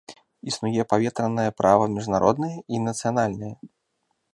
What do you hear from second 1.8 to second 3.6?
міжнароднае і нацыянальнае.